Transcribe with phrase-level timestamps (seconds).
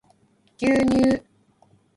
[0.57, 1.21] 牛乳